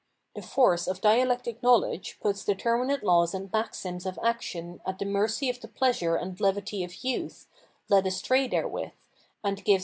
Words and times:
The 0.35 0.41
force 0.41 0.87
of 0.87 0.99
dialectic 0.99 1.61
knowledge! 1.61 2.17
puts 2.21 2.43
determinate 2.43 3.03
laws 3.03 3.35
and 3.35 3.51
maxi 3.51 3.85
m 3.85 3.95
s 3.97 4.07
of 4.07 4.17
action 4.23 4.81
at 4.83 4.97
the 4.97 5.05
mercy 5.05 5.47
of 5.47 5.59
the 5.61 5.67
pleasure 5.67 6.15
and 6.15 6.41
levity 6.41 6.83
of 6.83 7.03
youth, 7.03 7.47
led 7.87 8.07
astray 8.07 8.47
therewith, 8.47 8.93
and 9.43 9.57
gives 9.57 9.63
weapons 9.69 9.79
* 9.79 9.79
cp. 9.79 9.79